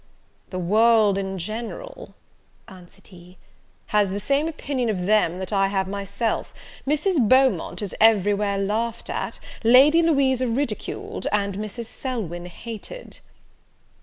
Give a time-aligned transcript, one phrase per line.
[0.49, 2.15] "The world in general,"
[2.67, 3.37] answered he,
[3.93, 6.55] "has the same opinion of them that I have myself:
[6.87, 7.29] Mrs.
[7.29, 11.85] Beaumont is every where laughed at, Lady Louisa ridiculed, and Mrs.
[11.85, 13.19] Selwyn hated."